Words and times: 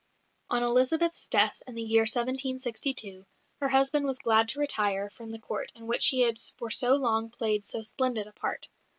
On 0.49 0.63
Elizabeth's 0.63 1.27
death, 1.27 1.61
in 1.67 1.75
the 1.75 1.83
year 1.83 2.07
1762, 2.11 3.23
her 3.59 3.69
husband 3.69 4.07
was 4.07 4.17
glad 4.17 4.47
to 4.49 4.59
retire 4.59 5.11
from 5.11 5.29
the 5.29 5.37
Court 5.37 5.71
in 5.75 5.85
which 5.85 6.07
he 6.07 6.21
had 6.21 6.39
for 6.57 6.71
so 6.71 6.95
long 6.95 7.29
played 7.29 7.63
so 7.63 7.83
splendid 7.83 8.25
a 8.25 8.31
part. 8.33 8.67